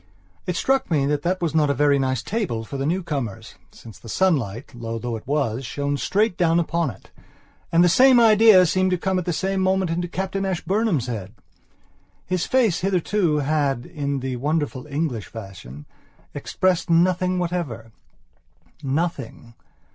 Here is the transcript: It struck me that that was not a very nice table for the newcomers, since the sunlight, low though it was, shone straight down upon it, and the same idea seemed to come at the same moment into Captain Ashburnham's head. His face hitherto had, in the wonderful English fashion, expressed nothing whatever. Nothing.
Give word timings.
It 0.47 0.55
struck 0.55 0.89
me 0.89 1.05
that 1.05 1.21
that 1.21 1.43
was 1.43 1.53
not 1.53 1.69
a 1.69 1.75
very 1.75 1.99
nice 1.99 2.23
table 2.23 2.63
for 2.63 2.75
the 2.75 2.87
newcomers, 2.87 3.53
since 3.71 3.99
the 3.99 4.09
sunlight, 4.09 4.73
low 4.73 4.97
though 4.97 5.15
it 5.15 5.27
was, 5.27 5.63
shone 5.63 5.95
straight 5.95 6.35
down 6.37 6.59
upon 6.59 6.89
it, 6.89 7.11
and 7.71 7.83
the 7.83 7.87
same 7.87 8.19
idea 8.19 8.65
seemed 8.65 8.89
to 8.89 8.97
come 8.97 9.19
at 9.19 9.25
the 9.25 9.31
same 9.31 9.61
moment 9.61 9.91
into 9.91 10.07
Captain 10.07 10.43
Ashburnham's 10.43 11.05
head. 11.05 11.35
His 12.25 12.47
face 12.47 12.79
hitherto 12.79 13.35
had, 13.41 13.85
in 13.85 14.21
the 14.21 14.37
wonderful 14.37 14.87
English 14.87 15.27
fashion, 15.27 15.85
expressed 16.33 16.89
nothing 16.89 17.37
whatever. 17.37 17.91
Nothing. 18.81 19.53